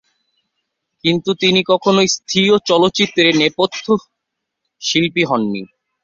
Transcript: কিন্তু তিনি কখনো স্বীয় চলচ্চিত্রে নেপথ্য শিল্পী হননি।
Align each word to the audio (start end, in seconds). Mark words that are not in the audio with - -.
কিন্তু 1.03 1.29
তিনি 1.41 1.59
কখনো 1.71 2.01
স্বীয় 2.15 2.55
চলচ্চিত্রে 2.69 3.27
নেপথ্য 3.41 3.85
শিল্পী 4.81 5.23
হননি। 5.25 5.61